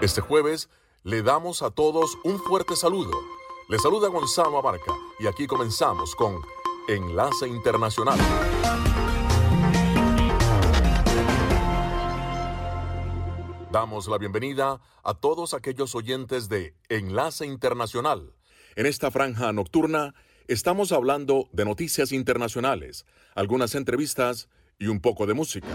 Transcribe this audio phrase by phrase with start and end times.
[0.00, 0.70] Este jueves
[1.02, 3.12] le damos a todos un fuerte saludo.
[3.68, 6.40] Le saluda Gonzalo Abarca y aquí comenzamos con
[6.88, 8.18] Enlace Internacional.
[13.70, 18.32] Damos la bienvenida a todos aquellos oyentes de Enlace Internacional.
[18.76, 20.14] En esta franja nocturna
[20.48, 23.04] estamos hablando de noticias internacionales,
[23.34, 24.48] algunas entrevistas
[24.78, 25.68] y un poco de música.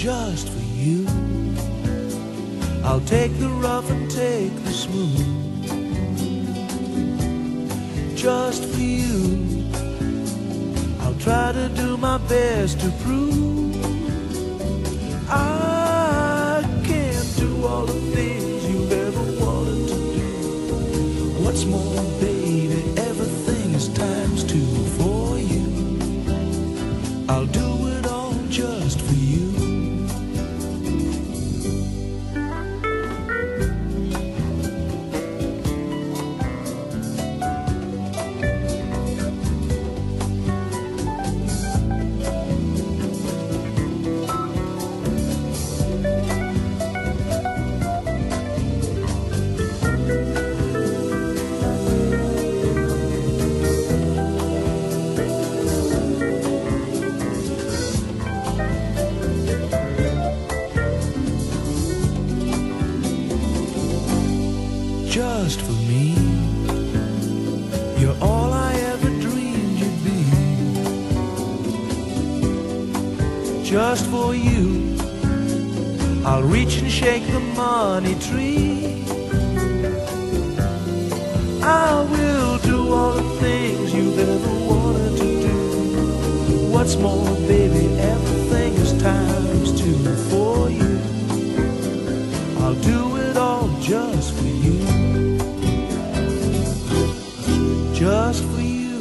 [0.00, 1.06] Just for you.
[2.82, 5.26] I'll take the rough and take the smooth.
[8.16, 9.68] Just for you.
[11.00, 13.76] I'll try to do my best to prove
[15.28, 15.59] I
[77.60, 79.04] money tree.
[81.62, 85.58] I will do all the things you've ever wanted to do.
[86.74, 90.00] What's more, baby, everything is times two
[90.30, 90.94] for you.
[92.62, 94.78] I'll do it all just for you.
[98.02, 98.98] Just for you.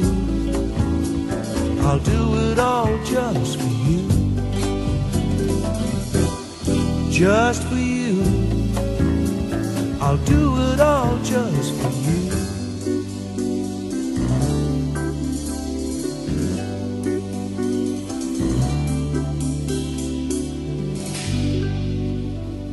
[1.86, 4.02] I'll do it all just for you.
[7.22, 8.49] Just for you.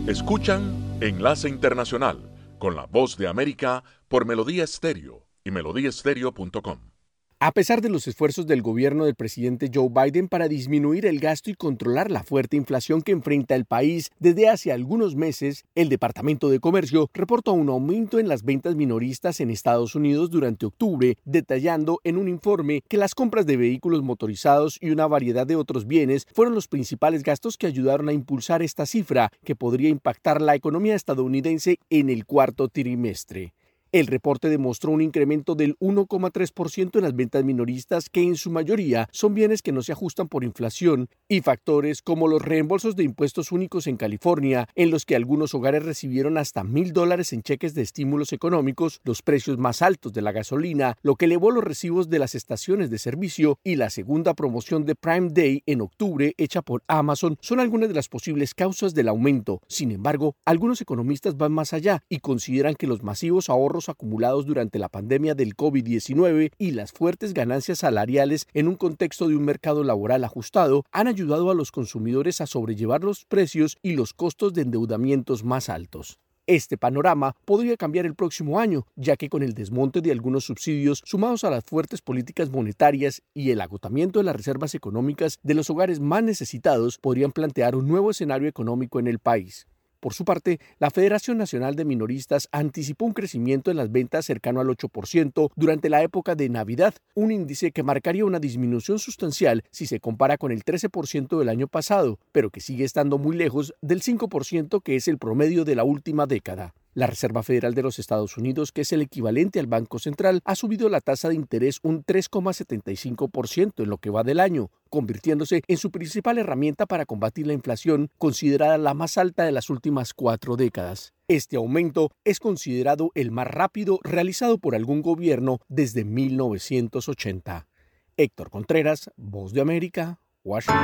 [0.07, 2.17] Escuchan Enlace Internacional
[2.59, 6.96] con la voz de América por Melodía Estéreo y melodíaestéreo.com.
[7.39, 11.51] A pesar de los esfuerzos del gobierno del presidente Joe Biden para disminuir el gasto
[11.51, 16.49] y controlar la fuerte inflación que enfrenta el país desde hace algunos meses, el Departamento
[16.49, 22.01] de Comercio reportó un aumento en las ventas minoristas en Estados Unidos durante octubre, detallando
[22.05, 26.27] en un informe que las compras de vehículos motorizados y una variedad de otros bienes
[26.33, 30.94] fueron los principales gastos que ayudaron a impulsar esta cifra, que podría impactar la economía
[30.94, 33.53] estadounidense en el cuarto trimestre.
[33.96, 39.08] El reporte demostró un incremento del 1,3% en las ventas minoristas, que en su mayoría
[39.10, 43.52] son bienes que no se ajustan por inflación, y factores como los reembolsos de impuestos
[43.52, 47.81] únicos en California, en los que algunos hogares recibieron hasta mil dólares en cheques de
[47.81, 52.19] estímulos económicos, los precios más altos de la gasolina, lo que elevó los recibos de
[52.19, 56.82] las estaciones de servicio y la segunda promoción de Prime Day en octubre hecha por
[56.87, 59.62] Amazon son algunas de las posibles causas del aumento.
[59.69, 64.79] Sin embargo, algunos economistas van más allá y consideran que los masivos ahorros acumulados durante
[64.79, 69.85] la pandemia del COVID-19 y las fuertes ganancias salariales en un contexto de un mercado
[69.85, 74.62] laboral ajustado han ayudado a los consumidores a sobrellevar los precios y los costos de
[74.62, 76.19] endeudamientos más altos.
[76.49, 81.03] Este panorama podría cambiar el próximo año, ya que con el desmonte de algunos subsidios
[81.05, 85.71] sumados a las fuertes políticas monetarias y el agotamiento de las reservas económicas de los
[85.71, 89.67] hogares más necesitados podrían plantear un nuevo escenario económico en el país.
[90.00, 94.60] Por su parte, la Federación Nacional de Minoristas anticipó un crecimiento en las ventas cercano
[94.60, 99.87] al 8% durante la época de Navidad, un índice que marcaría una disminución sustancial si
[99.87, 104.02] se compara con el 13% del año pasado, pero que sigue estando muy lejos del
[104.02, 106.75] 5% que es el promedio de la última década.
[106.96, 110.54] La Reserva Federal de los Estados Unidos, que es el equivalente al Banco Central, ha
[110.54, 115.76] subido la tasa de interés un 3,75% en lo que va del año, convirtiéndose en
[115.76, 120.56] su principal herramienta para combatir la inflación, considerada la más alta de las últimas cuatro
[120.56, 121.12] décadas.
[121.28, 127.69] Este aumento es considerado el más rápido realizado por algún gobierno desde 1980.
[128.16, 130.81] Héctor Contreras, Voz de América, Washington.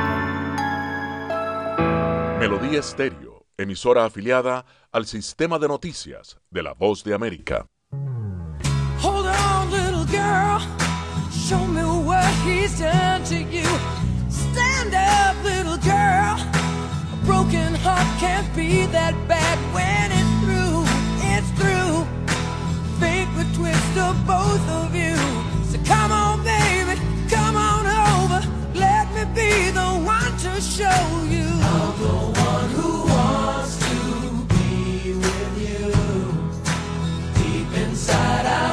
[2.39, 7.65] Melodía Estéreo emisora afiliada al sistema de noticias de la Voz de América.
[9.01, 10.59] Hold on, little girl.
[11.31, 13.67] Show me what he's done to you.
[14.29, 16.37] Stand up, little girl.
[16.39, 20.85] A broken heart can't be that bad when it's through.
[21.33, 22.05] It's through.
[22.99, 25.15] Fate would twist of both of you.
[25.69, 26.99] So come on, baby,
[27.29, 28.41] come on over.
[28.73, 32.32] Let me be the one to show you.
[38.03, 38.72] Inside, I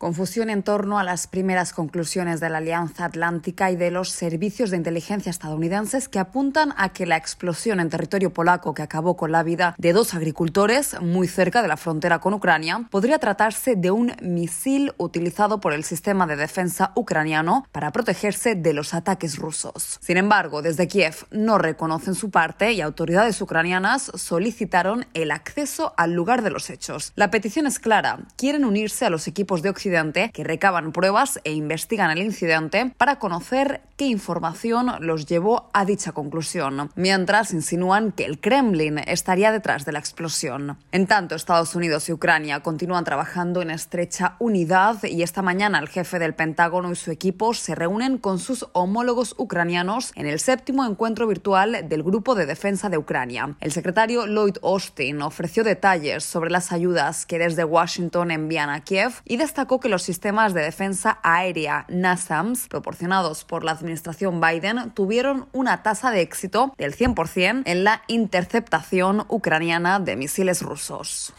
[0.00, 4.70] Confusión en torno a las primeras conclusiones de la Alianza Atlántica y de los servicios
[4.70, 9.30] de inteligencia estadounidenses que apuntan a que la explosión en territorio polaco que acabó con
[9.30, 13.90] la vida de dos agricultores muy cerca de la frontera con Ucrania podría tratarse de
[13.90, 19.98] un misil utilizado por el sistema de defensa ucraniano para protegerse de los ataques rusos.
[20.00, 26.14] Sin embargo, desde Kiev no reconocen su parte y autoridades ucranianas solicitaron el acceso al
[26.14, 27.12] lugar de los hechos.
[27.16, 28.20] La petición es clara.
[28.38, 29.89] Quieren unirse a los equipos de Occidente
[30.32, 36.12] que recaban pruebas e investigan el incidente para conocer qué información los llevó a dicha
[36.12, 40.78] conclusión, mientras insinúan que el Kremlin estaría detrás de la explosión.
[40.92, 45.88] En tanto, Estados Unidos y Ucrania continúan trabajando en estrecha unidad y esta mañana el
[45.88, 50.86] jefe del Pentágono y su equipo se reúnen con sus homólogos ucranianos en el séptimo
[50.86, 53.56] encuentro virtual del Grupo de Defensa de Ucrania.
[53.60, 59.12] El secretario Lloyd Austin ofreció detalles sobre las ayudas que desde Washington envían a Kiev
[59.24, 65.48] y destacó que los sistemas de defensa aérea NASAMS proporcionados por la administración Biden tuvieron
[65.52, 71.32] una tasa de éxito del 100% en la interceptación ucraniana de misiles rusos.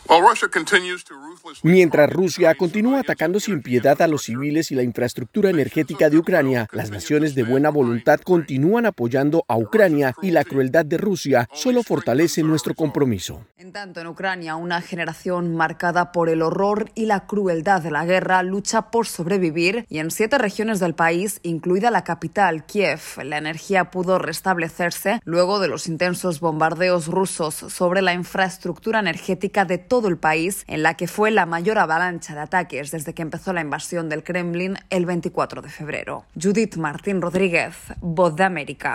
[1.63, 6.67] Mientras Rusia continúa atacando sin piedad a los civiles y la infraestructura energética de Ucrania,
[6.71, 11.83] las naciones de buena voluntad continúan apoyando a Ucrania y la crueldad de Rusia solo
[11.83, 13.45] fortalece nuestro compromiso.
[13.57, 18.05] En tanto, en Ucrania, una generación marcada por el horror y la crueldad de la
[18.05, 23.38] guerra lucha por sobrevivir y en siete regiones del país, incluida la capital, Kiev, la
[23.38, 30.07] energía pudo restablecerse luego de los intensos bombardeos rusos sobre la infraestructura energética de todo
[30.07, 33.61] el país, en la que fue la mayor avalancha de ataques desde que empezó la
[33.61, 36.25] invasión del Kremlin el 24 de febrero.
[36.41, 38.93] Judith Martín Rodríguez, Voz de América.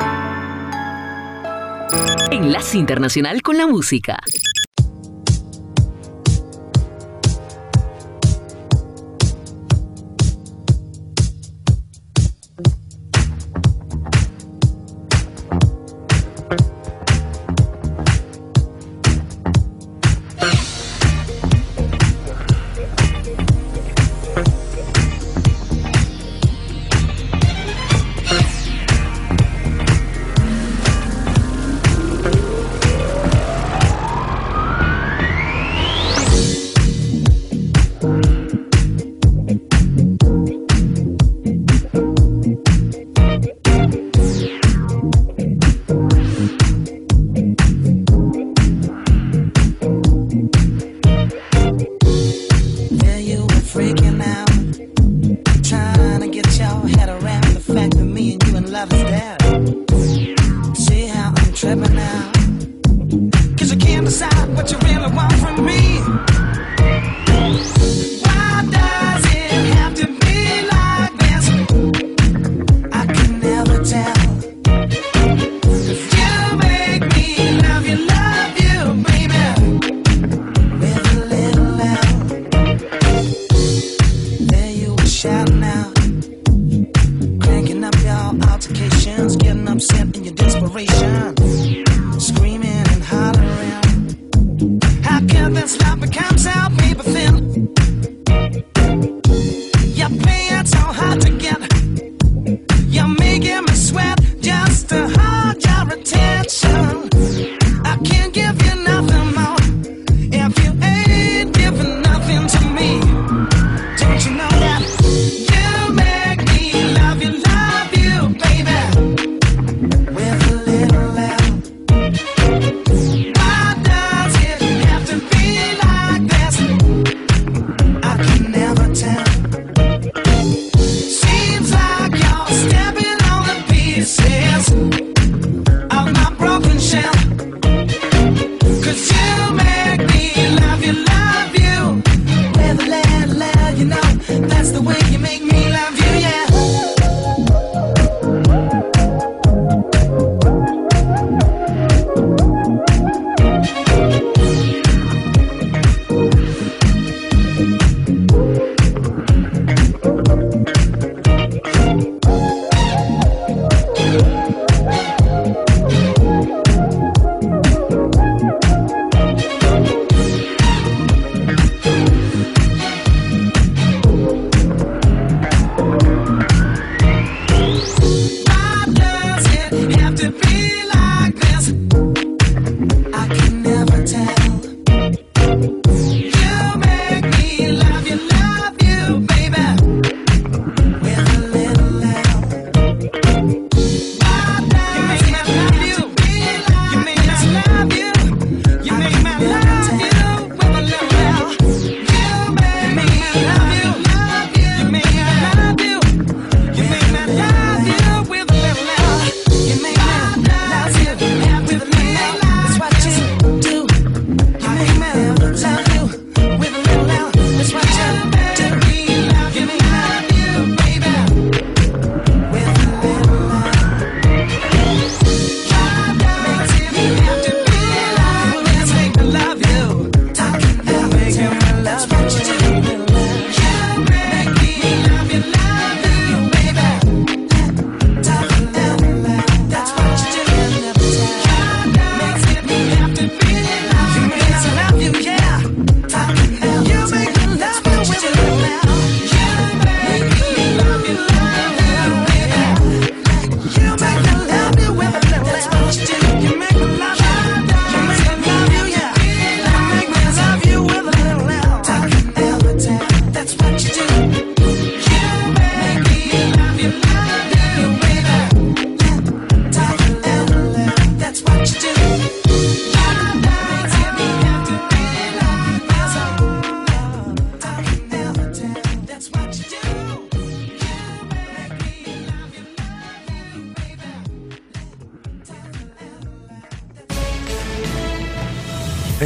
[2.31, 4.19] Enlace Internacional con la Música.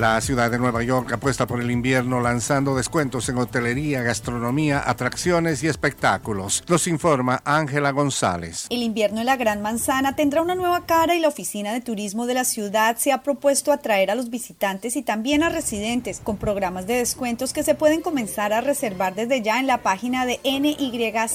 [0.00, 5.62] La ciudad de Nueva York apuesta por el invierno lanzando descuentos en hotelería, gastronomía, atracciones
[5.62, 6.64] y espectáculos.
[6.68, 8.66] Los informa Ángela González.
[8.70, 12.24] El invierno en la Gran Manzana tendrá una nueva cara y la Oficina de Turismo
[12.24, 16.38] de la ciudad se ha propuesto atraer a los visitantes y también a residentes con
[16.38, 20.40] programas de descuentos que se pueden comenzar a reservar desde ya en la página de
[20.42, 21.34] nycgo.com.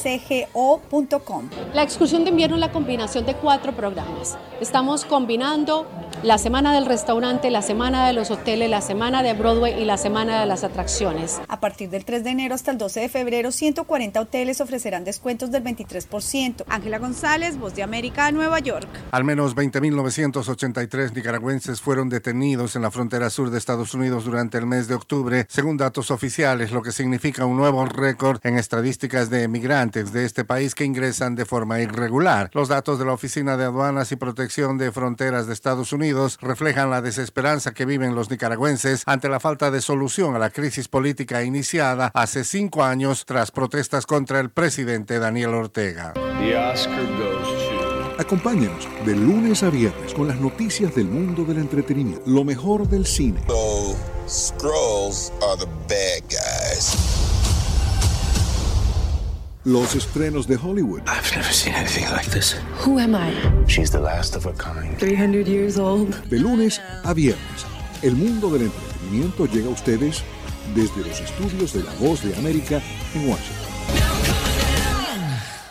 [1.75, 4.39] La excursión de invierno es la combinación de cuatro programas.
[4.59, 5.85] Estamos combinando
[6.23, 9.97] la semana del restaurante, la semana de los hoteles, la semana de Broadway y la
[9.97, 11.41] semana de las atracciones.
[11.49, 15.51] A partir del 3 de enero hasta el 12 de febrero, 140 hoteles ofrecerán descuentos
[15.51, 16.63] del 23%.
[16.69, 18.87] Ángela González, Voz de América, Nueva York.
[19.11, 24.65] Al menos 20.983 nicaragüenses fueron detenidos en la frontera sur de Estados Unidos durante el
[24.65, 29.43] mes de octubre, según datos oficiales, lo que significa un nuevo récord en estadísticas de
[29.43, 32.49] emigrantes de este país que ingresan de forma irregular.
[32.53, 36.89] Los datos de la Oficina de Aduanas y Protección de Fronteras de Estados Unidos reflejan
[36.89, 38.44] la desesperanza que viven los nicaragüenses
[39.05, 44.05] ante la falta de solución a la crisis política iniciada hace cinco años tras protestas
[44.05, 46.13] contra el presidente Daniel Ortega.
[48.17, 53.05] Acompáñenos de lunes a viernes con las noticias del mundo del entretenimiento, lo mejor del
[53.05, 53.41] cine.
[59.65, 61.01] Los estrenos de Hollywood.
[61.07, 62.55] I've never seen anything like this.
[62.85, 63.33] Who am I?
[63.67, 64.95] She's the last of a kind.
[64.99, 66.13] 300 years old.
[66.29, 70.23] De lunes a viernes el mundo del entretenimiento llega a ustedes
[70.73, 72.81] desde los estudios de La Voz de América
[73.13, 73.74] en Washington.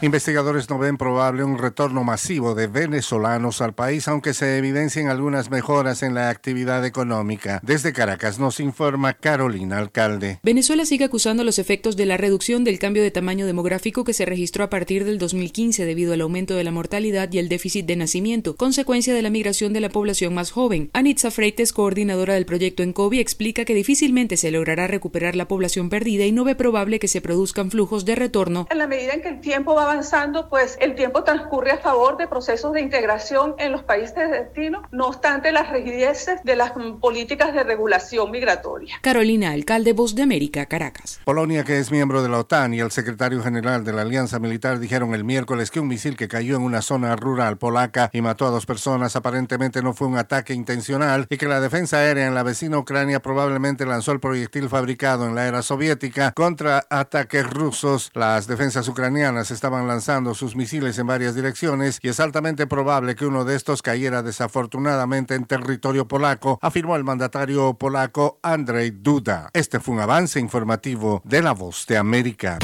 [0.05, 5.51] Investigadores no ven probable un retorno masivo de venezolanos al país, aunque se evidencien algunas
[5.51, 7.59] mejoras en la actividad económica.
[7.63, 10.41] Desde Caracas nos informa Carolina Alcalde.
[10.43, 14.27] Venezuela sigue acusando los efectos de la reducción del cambio de tamaño demográfico que se
[14.27, 17.97] registró a partir del 2015 debido al aumento de la mortalidad y el déficit de
[17.97, 20.91] nacimiento, consecuencia de la migración de la población más joven.
[20.93, 25.89] Anitza Freites, coordinadora del proyecto en COVID, explica que difícilmente se logrará recuperar la población
[25.89, 28.67] perdida y no ve probable que se produzcan flujos de retorno.
[28.71, 32.17] En la medida en que el tiempo va avanzando, pues el tiempo transcurre a favor
[32.17, 36.73] de procesos de integración en los países de destino, no obstante las rigideces de las
[37.01, 38.97] políticas de regulación migratoria.
[39.03, 41.21] Carolina, alcalde Voz de América, Caracas.
[41.25, 44.81] Polonia, que es miembro de la OTAN, y el secretario general de la Alianza Militar
[44.81, 48.47] dijeron el miércoles que un misil que cayó en una zona rural polaca y mató
[48.47, 52.35] a dos personas aparentemente no fue un ataque intencional y que la defensa aérea en
[52.35, 58.11] la vecina Ucrania probablemente lanzó el proyectil fabricado en la era soviética contra ataques rusos.
[58.15, 63.27] Las defensas ucranianas estaban lanzando sus misiles en varias direcciones y es altamente probable que
[63.27, 69.51] uno de estos cayera desafortunadamente en territorio polaco, afirmó el mandatario polaco Andrzej Duda.
[69.53, 72.59] Este fue un avance informativo de La Voz de América.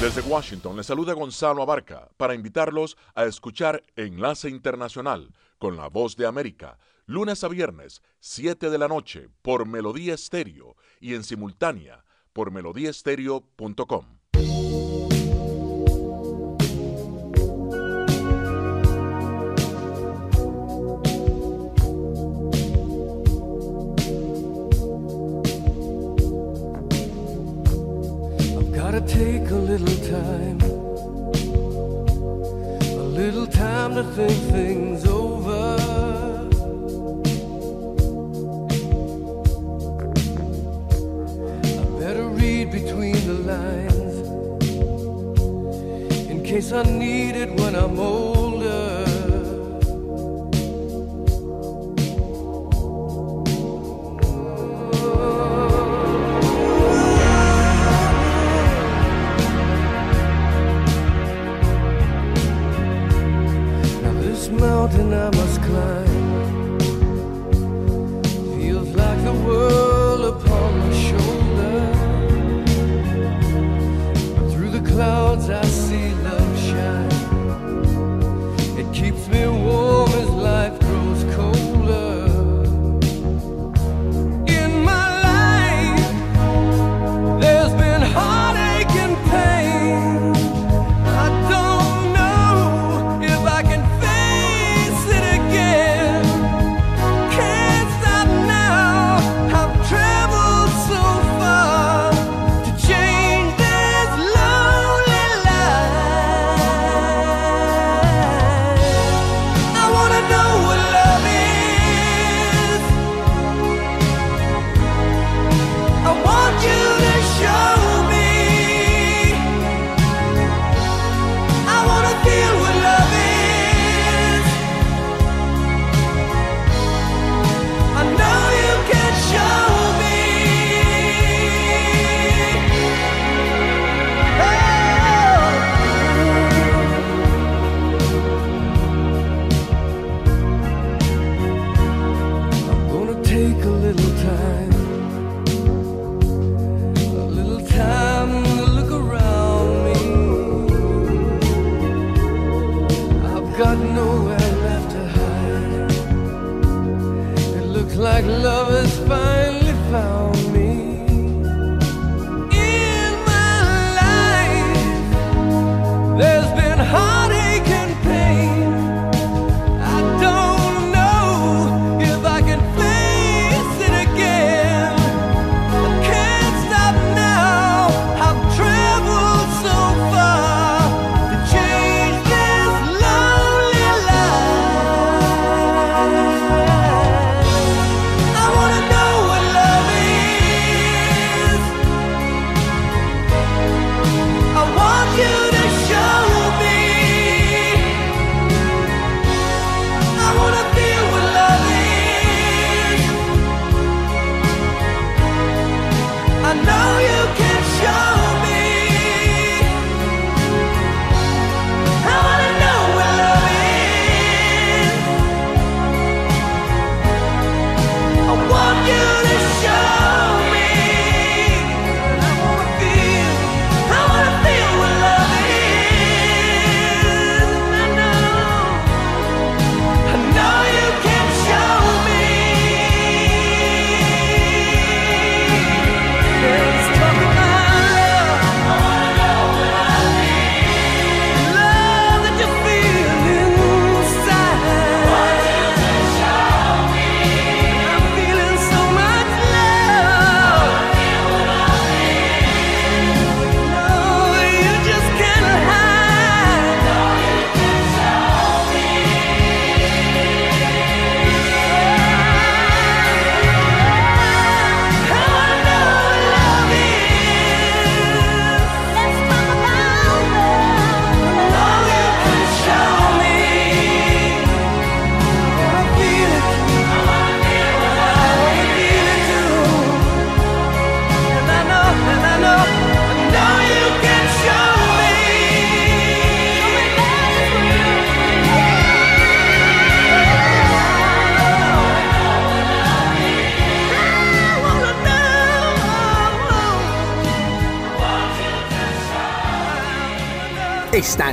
[0.00, 6.16] Desde Washington le saluda Gonzalo Abarca para invitarlos a escuchar Enlace Internacional con la Voz
[6.16, 12.04] de América, lunes a viernes, 7 de la noche, por Melodía Estéreo y en simultánea
[12.32, 14.17] por melodíaestéreo.com.
[29.48, 30.60] take a little time,
[32.98, 35.07] a little time to think things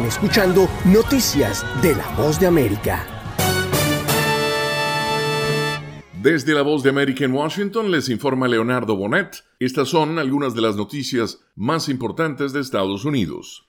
[0.05, 3.07] Escuchando Noticias de la Voz de América.
[6.21, 9.43] Desde la voz de América en Washington les informa Leonardo Bonet.
[9.57, 13.65] Estas son algunas de las noticias más importantes de Estados Unidos.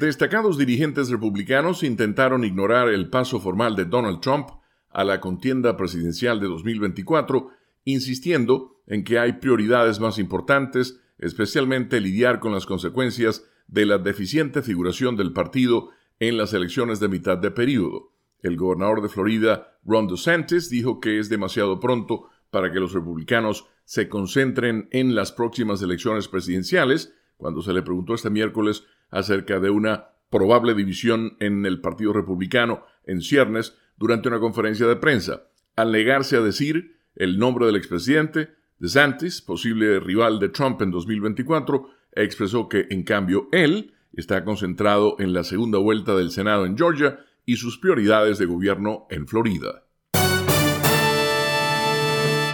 [0.00, 4.48] Destacados dirigentes republicanos intentaron ignorar el paso formal de Donald Trump
[4.90, 7.50] a la contienda presidencial de 2024,
[7.84, 14.62] insistiendo en que hay prioridades más importantes, especialmente lidiar con las consecuencias de la deficiente
[14.62, 18.12] figuración del partido en las elecciones de mitad de periodo.
[18.42, 23.66] El gobernador de Florida, Ron DeSantis, dijo que es demasiado pronto para que los republicanos
[23.84, 29.70] se concentren en las próximas elecciones presidenciales, cuando se le preguntó este miércoles acerca de
[29.70, 35.44] una probable división en el Partido Republicano en ciernes durante una conferencia de prensa.
[35.76, 41.90] Al negarse a decir el nombre del expresidente, DeSantis, posible rival de Trump en 2024,
[42.12, 47.20] expresó que, en cambio, él está concentrado en la segunda vuelta del Senado en Georgia
[47.46, 49.84] y sus prioridades de gobierno en Florida.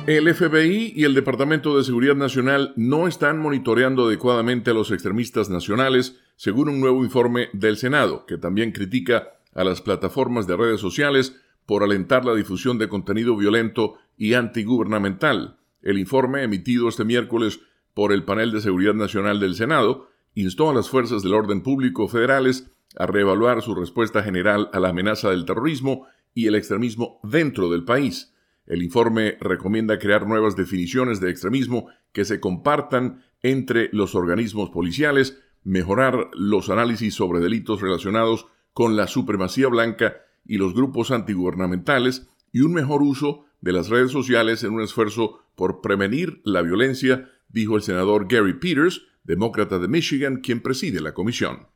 [0.06, 5.50] El FBI y el Departamento de Seguridad Nacional no están monitoreando adecuadamente a los extremistas
[5.50, 10.80] nacionales, según un nuevo informe del Senado, que también critica a las plataformas de redes
[10.80, 11.34] sociales
[11.66, 15.58] por alentar la difusión de contenido violento y antigubernamental.
[15.82, 17.58] El informe, emitido este miércoles
[17.96, 22.08] por el Panel de Seguridad Nacional del Senado, instó a las fuerzas del orden público
[22.08, 27.70] federales a reevaluar su respuesta general a la amenaza del terrorismo y el extremismo dentro
[27.70, 28.34] del país.
[28.66, 35.40] El informe recomienda crear nuevas definiciones de extremismo que se compartan entre los organismos policiales,
[35.64, 42.60] mejorar los análisis sobre delitos relacionados con la supremacía blanca y los grupos antigubernamentales y
[42.60, 47.76] un mejor uso de las redes sociales en un esfuerzo por prevenir la violencia, dijo
[47.76, 51.68] el senador Gary Peters, demócrata de Michigan, quien preside la comisión.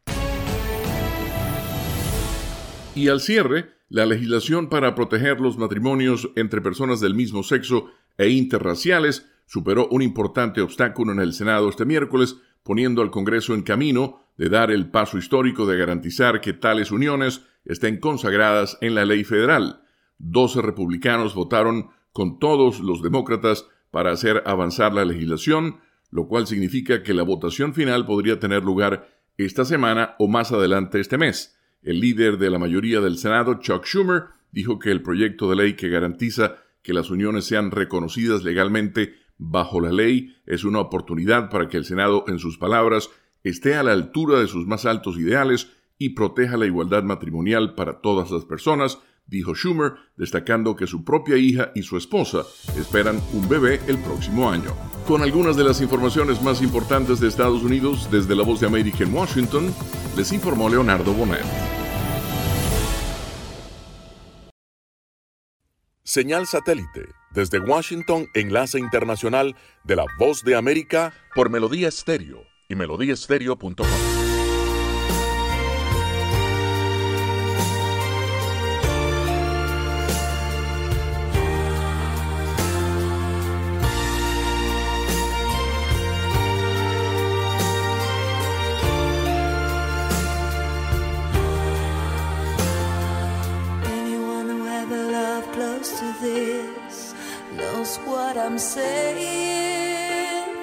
[2.95, 8.29] Y al cierre, la legislación para proteger los matrimonios entre personas del mismo sexo e
[8.29, 14.21] interraciales superó un importante obstáculo en el Senado este miércoles, poniendo al Congreso en camino
[14.37, 19.25] de dar el paso histórico de garantizar que tales uniones estén consagradas en la ley
[19.25, 19.83] federal.
[20.19, 27.03] Doce republicanos votaron con todos los demócratas para hacer avanzar la legislación, lo cual significa
[27.03, 31.57] que la votación final podría tener lugar esta semana o más adelante este mes.
[31.83, 35.75] El líder de la mayoría del Senado, Chuck Schumer, dijo que el proyecto de ley
[35.75, 41.69] que garantiza que las uniones sean reconocidas legalmente bajo la ley es una oportunidad para
[41.69, 43.11] que el Senado, en sus palabras,
[43.43, 48.01] esté a la altura de sus más altos ideales y proteja la igualdad matrimonial para
[48.01, 48.99] todas las personas,
[49.31, 52.43] dijo Schumer, destacando que su propia hija y su esposa
[52.77, 54.75] esperan un bebé el próximo año.
[55.07, 59.05] Con algunas de las informaciones más importantes de Estados Unidos desde la voz de América
[59.05, 59.73] en Washington,
[60.17, 61.45] les informó Leonardo Bonet.
[66.03, 72.75] Señal satélite desde Washington, enlace internacional de la voz de América por Melodía Estéreo y
[72.75, 74.20] melodíaestéreo.com.
[98.61, 100.55] saying.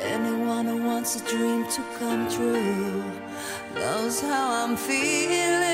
[0.00, 3.02] Anyone who wants a dream to come true
[3.74, 5.67] knows how I'm feeling.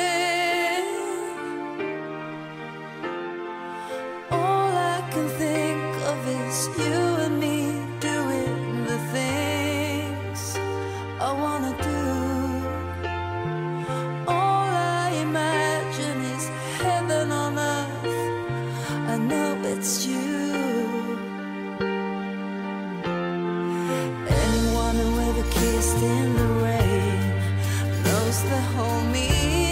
[26.03, 29.64] in the rain, those that hold me.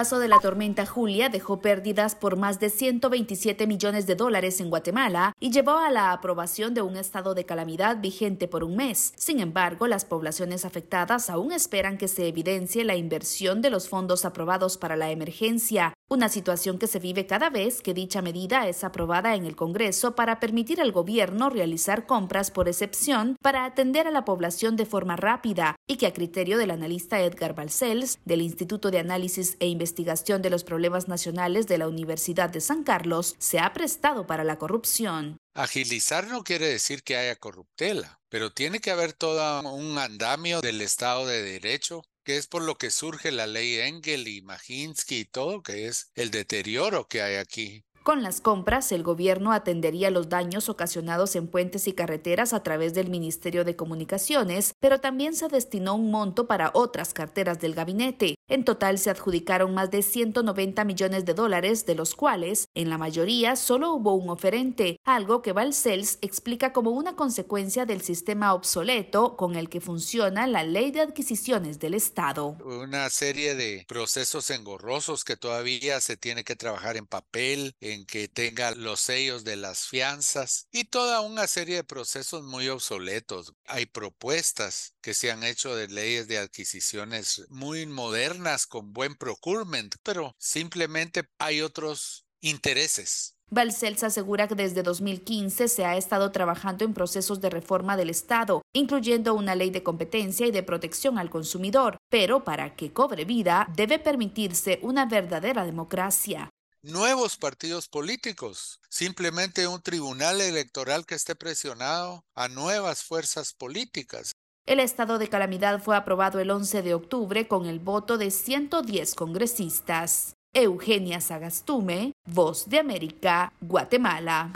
[0.00, 4.70] Paso de la tormenta Julia dejó pérdidas por más de 127 millones de dólares en
[4.70, 9.12] Guatemala y llevó a la aprobación de un estado de calamidad vigente por un mes.
[9.16, 14.24] Sin embargo, las poblaciones afectadas aún esperan que se evidencie la inversión de los fondos
[14.24, 18.82] aprobados para la emergencia, una situación que se vive cada vez que dicha medida es
[18.82, 24.10] aprobada en el Congreso para permitir al gobierno realizar compras por excepción para atender a
[24.10, 28.90] la población de forma rápida y que a criterio del analista Edgar Balcells del Instituto
[28.90, 33.60] de Análisis e Investigación de los Problemas Nacionales de la Universidad de San Carlos se
[33.60, 35.36] ha prestado para la corrupción.
[35.54, 40.80] Agilizar no quiere decir que haya corruptela, pero tiene que haber todo un andamio del
[40.80, 45.24] Estado de Derecho que es por lo que surge la ley Engel y Majinsky y
[45.24, 47.84] todo, que es el deterioro que hay aquí.
[48.02, 52.94] Con las compras, el gobierno atendería los daños ocasionados en puentes y carreteras a través
[52.94, 58.36] del Ministerio de Comunicaciones, pero también se destinó un monto para otras carteras del gabinete.
[58.48, 62.96] En total se adjudicaron más de 190 millones de dólares, de los cuales, en la
[62.96, 69.36] mayoría, solo hubo un oferente, algo que Valcels explica como una consecuencia del sistema obsoleto
[69.36, 72.56] con el que funciona la ley de adquisiciones del Estado.
[72.64, 78.28] Una serie de procesos engorrosos que todavía se tiene que trabajar en papel, en que
[78.28, 83.54] tenga los sellos de las fianzas y toda una serie de procesos muy obsoletos.
[83.66, 89.94] Hay propuestas que se han hecho de leyes de adquisiciones muy modernas con buen procurement,
[90.02, 93.36] pero simplemente hay otros intereses.
[93.52, 98.62] Balcells asegura que desde 2015 se ha estado trabajando en procesos de reforma del Estado,
[98.72, 103.66] incluyendo una ley de competencia y de protección al consumidor, pero para que cobre vida
[103.74, 106.48] debe permitirse una verdadera democracia
[106.82, 114.32] nuevos partidos políticos, simplemente un tribunal electoral que esté presionado a nuevas fuerzas políticas.
[114.66, 119.14] El estado de calamidad fue aprobado el 11 de octubre con el voto de 110
[119.14, 120.34] congresistas.
[120.52, 124.52] Eugenia Sagastume, Voz de América, Guatemala.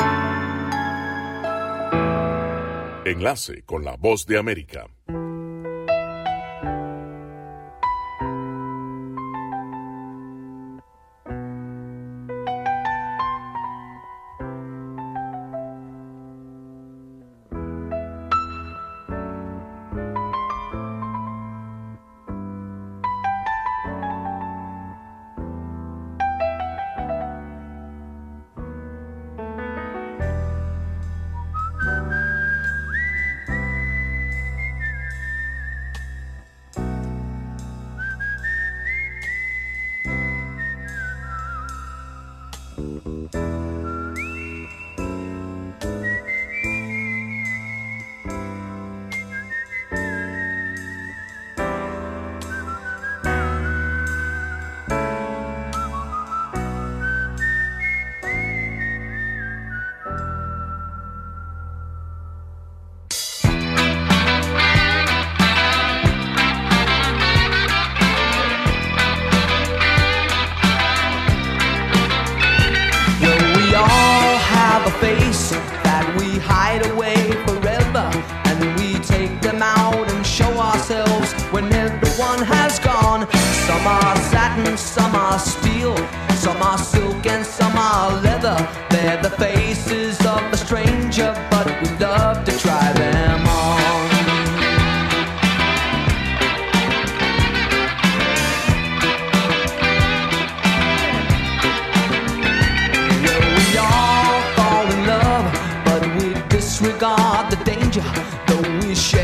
[3.05, 4.89] Enlace con la Voz de América.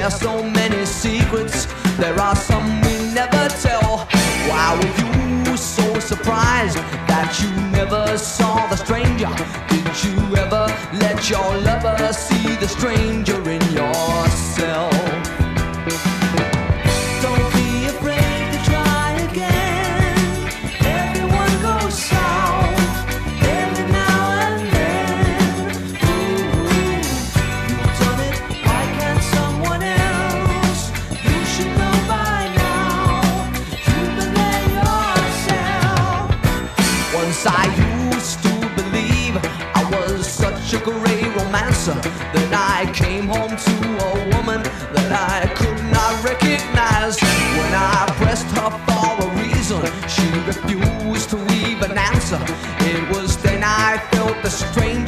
[0.01, 1.67] There are so many secrets,
[1.99, 4.09] there are some we never tell.
[4.49, 9.29] Why were you so surprised that you never saw the stranger?
[9.69, 14.90] Did you ever let your lover see the stranger in yourself?
[41.99, 43.75] that I came home to
[44.09, 44.63] a woman
[44.95, 47.19] that I could not recognize.
[47.21, 52.41] When I pressed her for a reason, she refused to even answer.
[52.81, 55.00] It was then I felt the strain.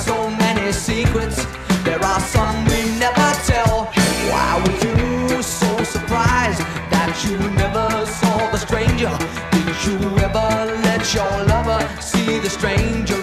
[0.00, 1.44] So many secrets,
[1.84, 3.84] there are some we never tell.
[4.30, 9.12] Why were you so surprised that you never saw the stranger?
[9.52, 10.48] Did you ever
[10.86, 13.19] let your lover see the stranger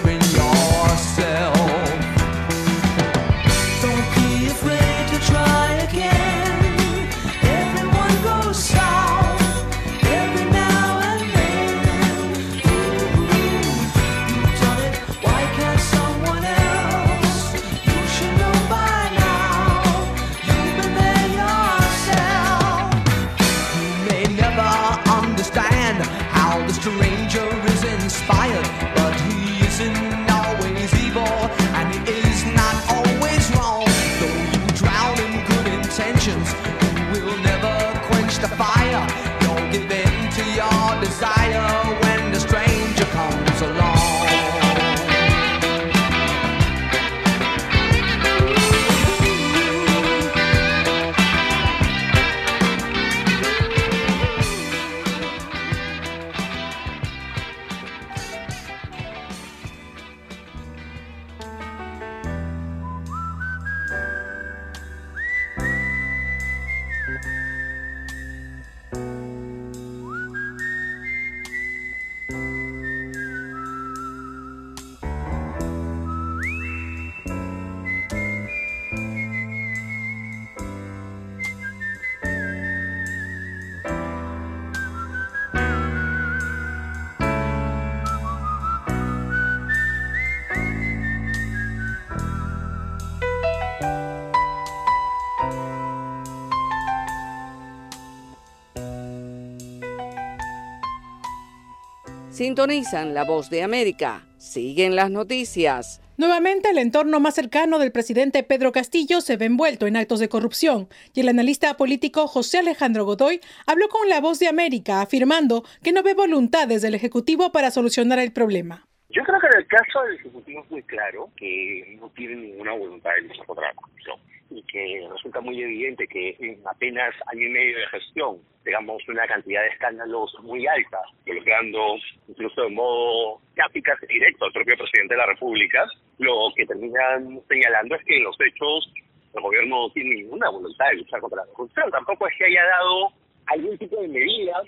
[102.48, 104.26] Sintonizan la voz de América.
[104.38, 106.00] Siguen las noticias.
[106.16, 110.30] Nuevamente, el entorno más cercano del presidente Pedro Castillo se ve envuelto en actos de
[110.30, 115.62] corrupción y el analista político José Alejandro Godoy habló con La Voz de América afirmando
[115.82, 118.87] que no ve voluntades del Ejecutivo para solucionar el problema.
[119.10, 122.72] Yo creo que en el caso del Ejecutivo es muy claro que no tiene ninguna
[122.72, 124.18] voluntad de luchar contra la corrupción
[124.50, 129.26] y que resulta muy evidente que en apenas año y medio de gestión digamos una
[129.26, 131.96] cantidad de escándalos muy alta, involucrando
[132.28, 135.86] incluso de modo eficaz directo al propio presidente de la República,
[136.18, 138.92] lo que terminan señalando es que en los hechos
[139.34, 142.64] el gobierno no tiene ninguna voluntad de luchar contra la corrupción, tampoco es que haya
[142.64, 143.08] dado
[143.46, 144.62] algún tipo de medidas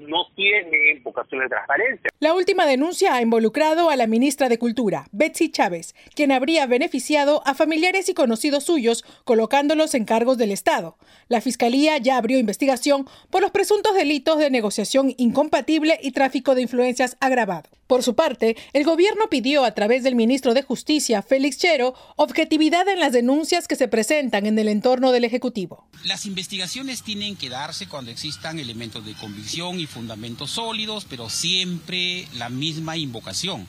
[0.00, 2.10] no tiene vocación de transparencia.
[2.18, 7.42] La última denuncia ha involucrado a la ministra de Cultura, Betsy Chávez, quien habría beneficiado
[7.46, 10.96] a familiares y conocidos suyos colocándolos en cargos del Estado.
[11.28, 16.62] La Fiscalía ya abrió investigación por los presuntos delitos de negociación incompatible y tráfico de
[16.62, 17.68] influencias agravado.
[17.90, 22.86] Por su parte, el gobierno pidió a través del ministro de Justicia, Félix Chero, objetividad
[22.86, 25.88] en las denuncias que se presentan en el entorno del Ejecutivo.
[26.04, 32.28] Las investigaciones tienen que darse cuando existan elementos de convicción y fundamentos sólidos, pero siempre
[32.34, 33.66] la misma invocación,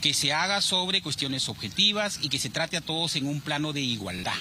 [0.00, 3.72] que se haga sobre cuestiones objetivas y que se trate a todos en un plano
[3.72, 4.36] de igualdad.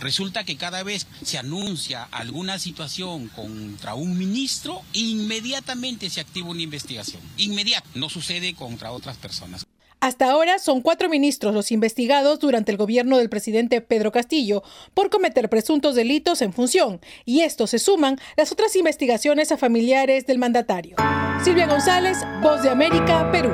[0.00, 6.62] Resulta que cada vez se anuncia alguna situación contra un ministro, inmediatamente se activa una
[6.62, 7.22] investigación.
[7.38, 7.88] Inmediato.
[7.94, 9.64] No sucede contra otras personas.
[10.00, 14.62] Hasta ahora son cuatro ministros los investigados durante el gobierno del presidente Pedro Castillo
[14.94, 20.26] por cometer presuntos delitos en función, y esto se suman las otras investigaciones a familiares
[20.26, 20.96] del mandatario.
[21.42, 23.52] Silvia González, Voz de América, Perú.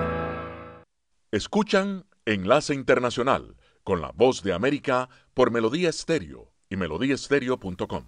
[1.31, 8.05] Escuchan Enlace Internacional con la Voz de América por Melodía Estéreo y melodíaestéreo.com.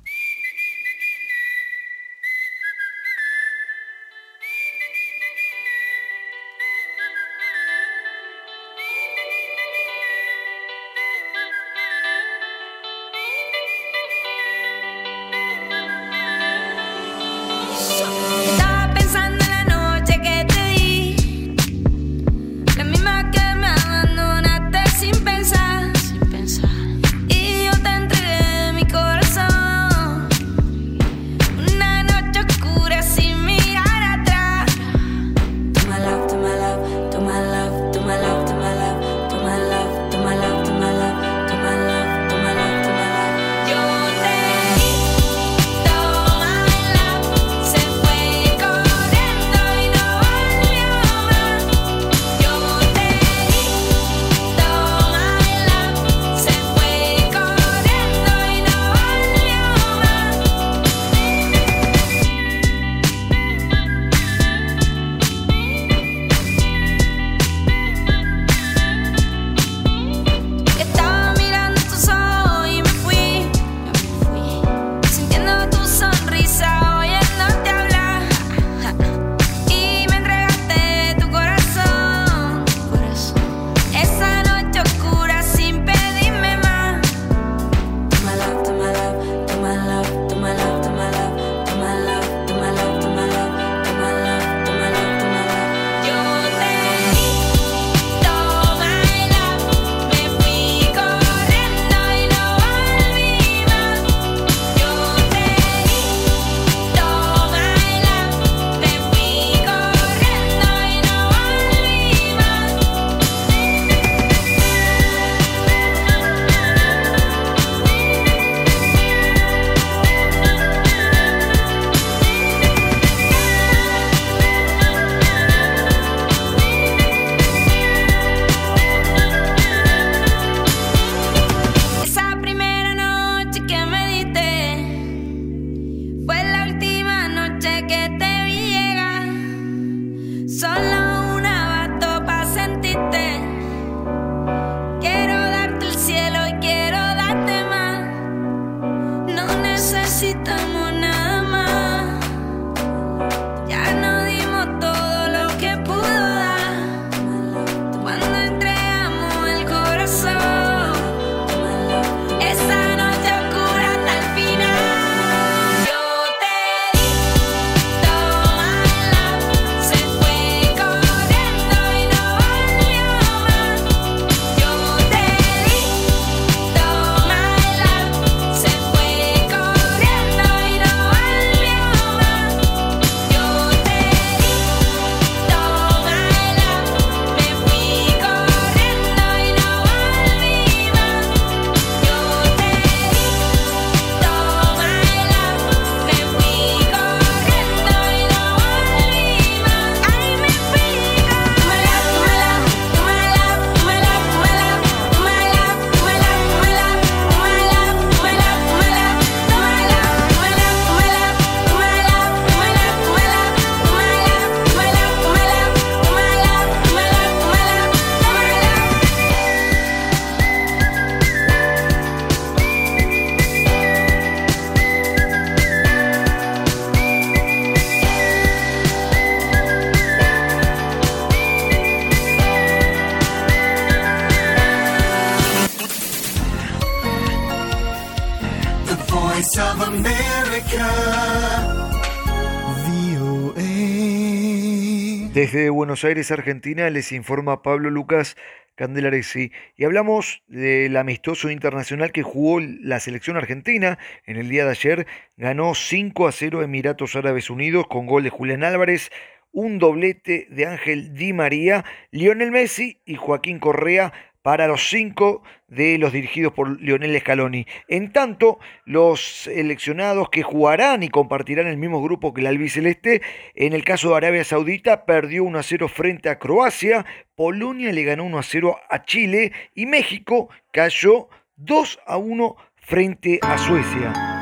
[245.44, 248.34] Desde Buenos Aires, Argentina, les informa Pablo Lucas
[248.76, 254.70] Candelaresi y hablamos del amistoso internacional que jugó la selección argentina en el día de
[254.70, 255.06] ayer.
[255.36, 259.10] Ganó 5 a 0 Emiratos Árabes Unidos con gol de Julián Álvarez,
[259.52, 265.42] un doblete de Ángel Di María, Lionel Messi y Joaquín Correa para los cinco
[265.74, 267.66] de los dirigidos por Lionel Scaloni.
[267.88, 273.22] En tanto, los seleccionados que jugarán y compartirán el mismo grupo que el albiceleste,
[273.54, 277.04] en el caso de Arabia Saudita, perdió 1 a 0 frente a Croacia,
[277.34, 283.38] Polonia le ganó 1 a 0 a Chile y México cayó 2 a 1 frente
[283.42, 284.33] a Suecia.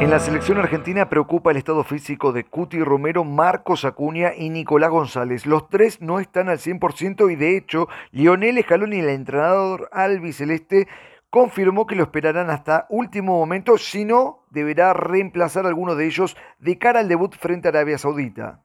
[0.00, 4.88] En la selección argentina preocupa el estado físico de Cuti Romero, Marcos Acuña y Nicolás
[4.88, 5.44] González.
[5.44, 10.88] Los tres no están al 100% y de hecho Lionel Scaloni, el entrenador albiceleste,
[11.28, 16.34] confirmó que lo esperarán hasta último momento, si no, deberá reemplazar a alguno de ellos
[16.58, 18.64] de cara al debut frente a Arabia Saudita.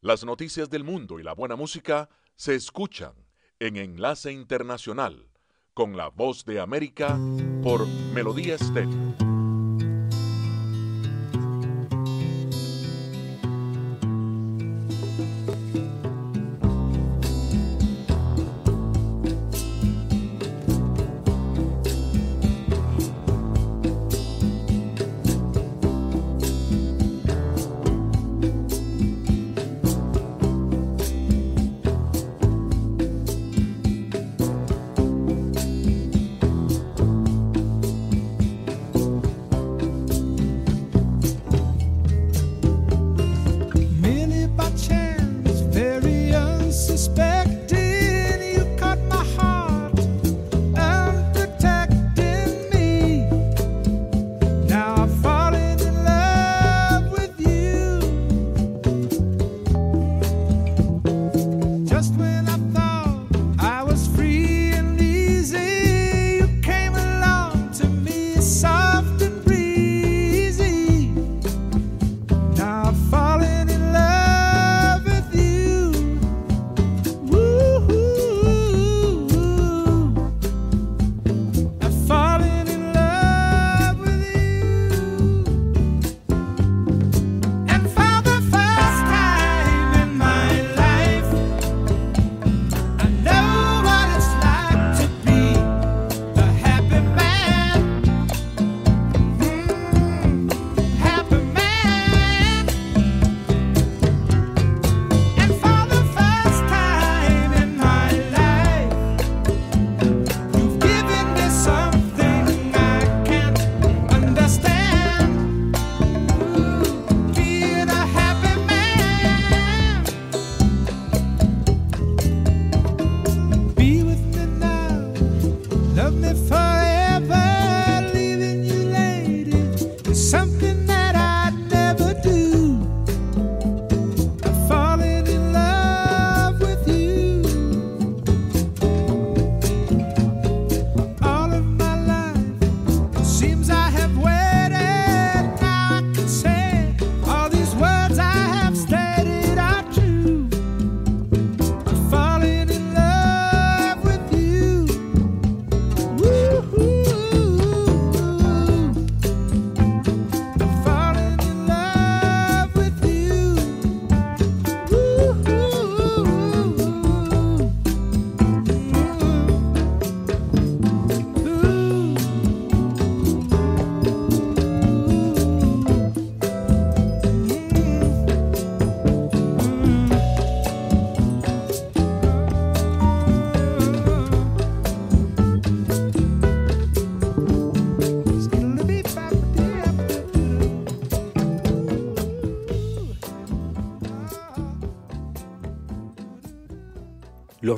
[0.00, 3.14] Las noticias del mundo y la buena música se escuchan
[3.58, 5.27] en Enlace Internacional
[5.78, 7.16] con la voz de América
[7.62, 9.27] por Melodía Estéreo.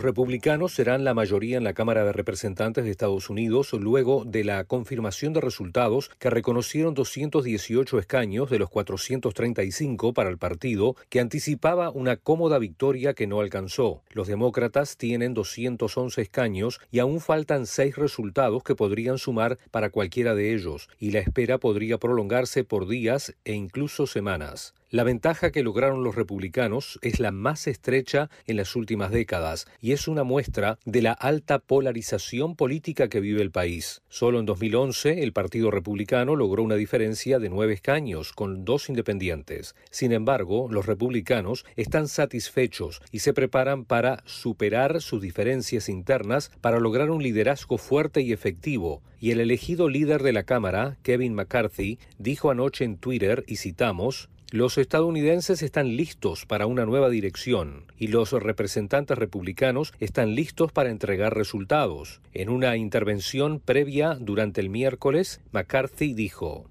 [0.01, 4.45] Los republicanos serán la mayoría en la Cámara de Representantes de Estados Unidos luego de
[4.45, 11.21] la confirmación de resultados que reconocieron 218 escaños de los 435 para el partido, que
[11.21, 14.03] anticipaba una cómoda victoria que no alcanzó.
[14.13, 20.35] Los demócratas tienen 211 escaños y aún faltan seis resultados que podrían sumar para cualquiera
[20.35, 24.73] de ellos, y la espera podría prolongarse por días e incluso semanas.
[24.93, 29.93] La ventaja que lograron los republicanos es la más estrecha en las últimas décadas y
[29.93, 34.03] es una muestra de la alta polarización política que vive el país.
[34.09, 39.77] Solo en 2011 el Partido Republicano logró una diferencia de nueve escaños con dos independientes.
[39.93, 46.81] Sin embargo, los republicanos están satisfechos y se preparan para superar sus diferencias internas para
[46.81, 49.03] lograr un liderazgo fuerte y efectivo.
[49.21, 54.31] Y el elegido líder de la Cámara, Kevin McCarthy, dijo anoche en Twitter, y citamos,
[54.51, 60.91] los estadounidenses están listos para una nueva dirección y los representantes republicanos están listos para
[60.91, 62.21] entregar resultados.
[62.33, 66.65] En una intervención previa durante el miércoles, McCarthy dijo,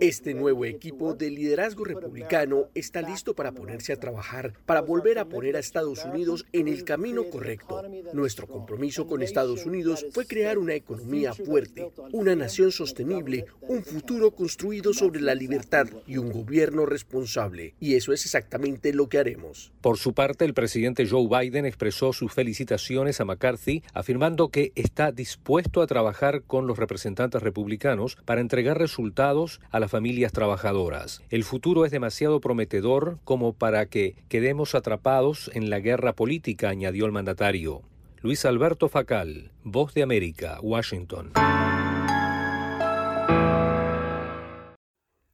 [0.00, 5.26] Este nuevo equipo de liderazgo republicano está listo para ponerse a trabajar, para volver a
[5.26, 7.80] poner a Estados Unidos en el camino correcto.
[8.12, 14.32] Nuestro compromiso con Estados Unidos fue crear una economía fuerte, una nación sostenible, un futuro
[14.32, 17.74] construido sobre la libertad y un gobierno responsable.
[17.80, 19.72] Y eso es exactamente lo que haremos.
[19.80, 25.12] Por su parte, el presidente Joe Biden expresó sus felicitaciones a McCarthy, afirmando que está
[25.12, 31.22] dispuesto a trabajar con los representantes republicanos para entregar resultados a las familias trabajadoras.
[31.30, 37.06] El futuro es demasiado prometedor como para que quedemos atrapados en la guerra política, añadió
[37.06, 37.82] el mandatario.
[38.20, 41.32] Luis Alberto Facal, Voz de América, Washington.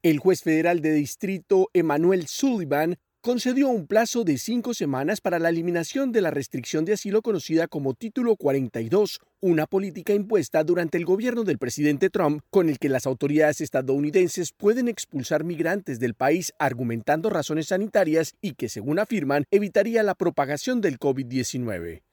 [0.01, 5.49] El juez federal de distrito Emmanuel Sullivan concedió un plazo de cinco semanas para la
[5.49, 11.03] eliminación de la restricción de asilo conocida como Título 42, una política impuesta durante el
[11.03, 16.53] gobierno del presidente Trump con el que las autoridades estadounidenses pueden expulsar migrantes del país
[16.59, 22.03] argumentando razones sanitarias y que, según afirman, evitaría la propagación del COVID-19.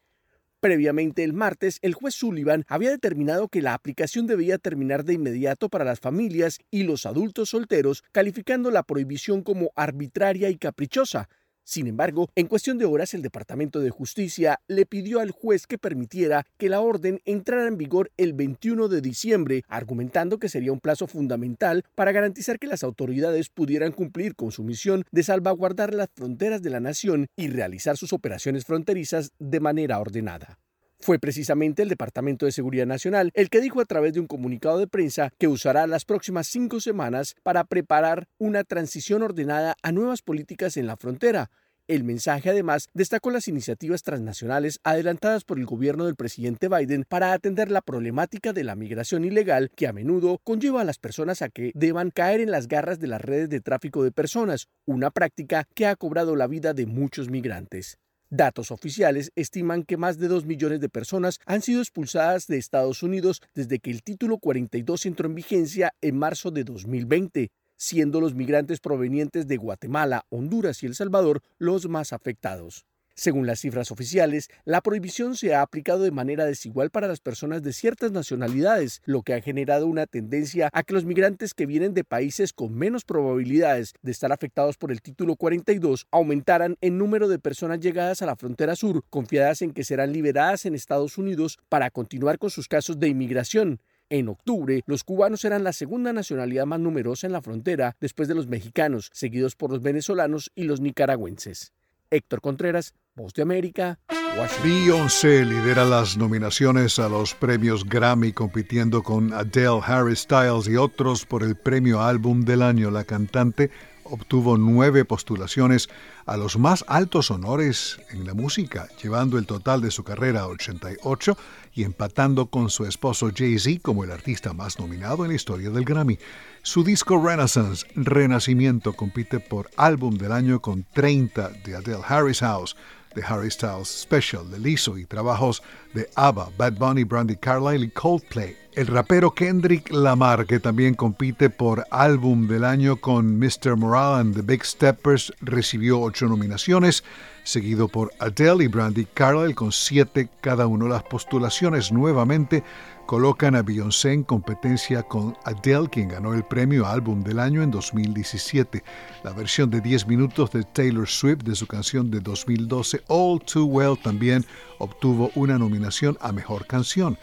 [0.67, 5.69] Previamente el martes, el juez Sullivan había determinado que la aplicación debía terminar de inmediato
[5.69, 11.29] para las familias y los adultos solteros, calificando la prohibición como arbitraria y caprichosa.
[11.69, 15.79] Sin embargo, en cuestión de horas el Departamento de Justicia le pidió al juez que
[15.79, 20.79] permitiera que la orden entrara en vigor el 21 de diciembre, argumentando que sería un
[20.79, 26.07] plazo fundamental para garantizar que las autoridades pudieran cumplir con su misión de salvaguardar las
[26.14, 30.61] fronteras de la nación y realizar sus operaciones fronterizas de manera ordenada.
[30.99, 34.78] Fue precisamente el Departamento de Seguridad Nacional el que dijo a través de un comunicado
[34.78, 40.22] de prensa que usará las próximas cinco semanas para preparar una transición ordenada a nuevas
[40.22, 41.51] políticas en la frontera.
[41.88, 47.32] El mensaje además destacó las iniciativas transnacionales adelantadas por el gobierno del presidente Biden para
[47.32, 51.49] atender la problemática de la migración ilegal que a menudo conlleva a las personas a
[51.49, 55.68] que deban caer en las garras de las redes de tráfico de personas, una práctica
[55.74, 57.99] que ha cobrado la vida de muchos migrantes.
[58.31, 63.05] Datos oficiales estiman que más de 2 millones de personas han sido expulsadas de Estados
[63.05, 68.35] Unidos desde que el título 42 entró en vigencia en marzo de 2020, siendo los
[68.35, 72.85] migrantes provenientes de Guatemala, Honduras y El Salvador los más afectados.
[73.19, 77.62] Según las cifras oficiales, la prohibición se ha aplicado de manera desigual para las personas
[77.62, 81.95] de ciertas nacionalidades, lo que ha generado una tendencia a que los migrantes que vienen
[81.95, 87.27] de países con menos probabilidades de estar afectados por el título 42 aumentaran en número
[87.29, 91.59] de personas llegadas a la frontera sur, confiadas en que serán liberadas en Estados Unidos
[91.71, 93.81] para continuar con sus casos de inmigración.
[94.11, 98.35] En octubre, los cubanos eran la segunda nacionalidad más numerosa en la frontera después de
[98.35, 101.73] los mexicanos, seguidos por los venezolanos y los nicaragüenses.
[102.11, 104.62] Héctor Contreras, Voz de América, Washington.
[104.62, 111.25] Beyoncé lidera las nominaciones a los premios Grammy compitiendo con Adele, Harry Styles y otros
[111.25, 112.91] por el premio Álbum del Año.
[112.91, 113.71] La cantante
[114.05, 115.89] obtuvo nueve postulaciones
[116.27, 120.49] a los más altos honores en la música, llevando el total de su carrera a
[120.49, 121.39] 88
[121.73, 125.85] y empatando con su esposo Jay-Z como el artista más nominado en la historia del
[125.85, 126.19] Grammy.
[126.62, 132.77] Su disco Renaissance, Renacimiento, compite por álbum del año con 30 de Adele Harris House,
[133.23, 135.62] Harry Styles Special de Lizzo y trabajos
[135.95, 138.57] de ABBA, Bad Bunny, Brandy Carlile y Coldplay.
[138.75, 143.75] El rapero Kendrick Lamar, que también compite por álbum del año con Mr.
[143.77, 147.03] Morale and the Big Steppers, recibió ocho nominaciones.
[147.43, 150.89] seguido por Adele y Brandy Carlile con siete cada uno.
[150.89, 152.64] Las postulaciones nuevamente
[153.07, 157.71] colocan a Beyoncé en competencia con Adele, quien ganó el premio Álbum del Año en
[157.71, 158.83] 2017.
[159.23, 163.65] La versión de 10 minutos de Taylor Swift de su canción de 2012, All Too
[163.65, 164.45] Well, también
[164.79, 167.17] obtuvo una nominación a Mejor Canción.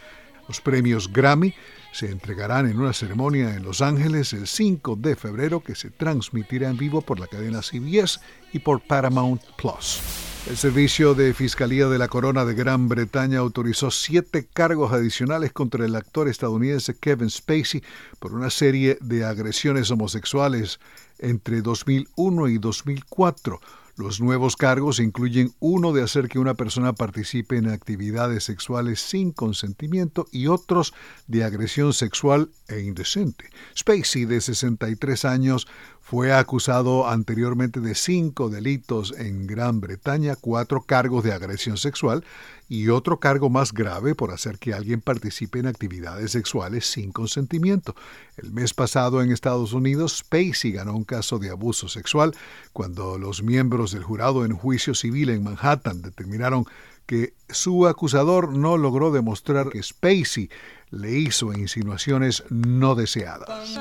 [0.47, 1.53] Los premios Grammy
[1.93, 6.69] se entregarán en una ceremonia en Los Ángeles el 5 de febrero que se transmitirá
[6.69, 8.19] en vivo por la cadena CBS
[8.51, 10.01] y por Paramount Plus.
[10.49, 15.85] El Servicio de Fiscalía de la Corona de Gran Bretaña autorizó siete cargos adicionales contra
[15.85, 17.81] el actor estadounidense Kevin Spacey
[18.19, 20.79] por una serie de agresiones homosexuales
[21.19, 23.61] entre 2001 y 2004.
[23.95, 29.31] Los nuevos cargos incluyen uno de hacer que una persona participe en actividades sexuales sin
[29.31, 30.95] consentimiento y otros
[31.27, 33.51] de agresión sexual e indecente.
[33.77, 35.67] Spacey, de 63 años,
[36.01, 42.25] fue acusado anteriormente de cinco delitos en Gran Bretaña, cuatro cargos de agresión sexual
[42.67, 47.95] y otro cargo más grave por hacer que alguien participe en actividades sexuales sin consentimiento.
[48.37, 52.35] El mes pasado en Estados Unidos, Spacey ganó un caso de abuso sexual
[52.71, 56.65] cuando los miembros del jurado en juicio civil en Manhattan determinaron
[57.05, 60.49] que su acusador no logró demostrar que Spacey
[60.89, 63.77] le hizo insinuaciones no deseadas.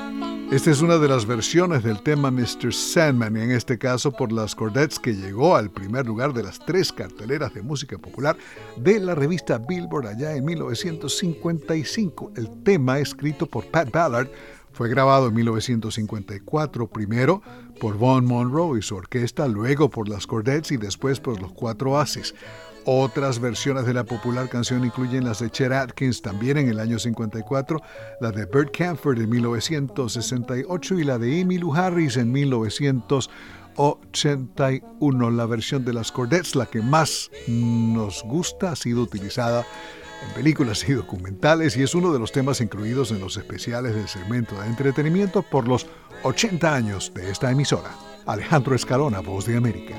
[0.53, 2.75] Esta es una de las versiones del tema Mr.
[2.75, 6.93] Sandman, en este caso por las Cordettes, que llegó al primer lugar de las tres
[6.93, 8.37] carteleras de música popular
[8.77, 12.33] de la revista Billboard allá en 1955.
[12.37, 14.29] El tema, escrito por Pat Ballard,
[14.75, 17.41] fue grabado en 1954, primero
[17.81, 21.99] por Von Monroe y su orquesta, luego por las Cordettes y después por los Cuatro
[21.99, 22.35] Ases.
[22.85, 26.99] Otras versiones de la popular canción incluyen las de Chet Atkins también en el año
[26.99, 27.81] 54,
[28.21, 35.31] la de Bert Camford en 1968 y la de Emmylou Harris en 1981.
[35.31, 39.65] La versión de las Cordettes, la que más nos gusta, ha sido utilizada
[40.27, 44.09] en películas y documentales y es uno de los temas incluidos en los especiales del
[44.09, 45.87] segmento de entretenimiento por los
[46.25, 47.93] 80 años de esta emisora.
[48.27, 49.95] Alejandro Escalona, Voz de América.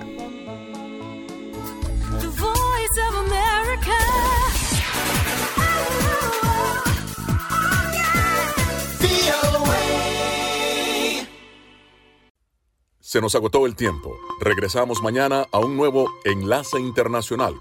[13.13, 14.17] Se nos agotó el tiempo.
[14.39, 17.53] Regresamos mañana a un nuevo Enlace Internacional.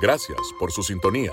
[0.00, 1.32] Gracias por su sintonía.